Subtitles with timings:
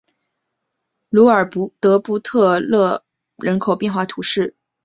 [1.09, 3.03] 卢鲁德布布勒
[3.35, 4.55] 人口变化图示